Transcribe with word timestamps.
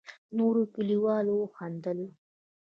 نورو 0.37 0.61
کليوالو 0.75 1.33
وخندل. 1.41 1.99